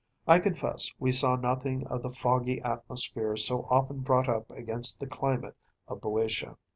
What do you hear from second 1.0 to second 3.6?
saw nothing of the foggy atmosphere